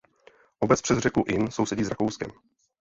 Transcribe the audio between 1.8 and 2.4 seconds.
s Rakouskem.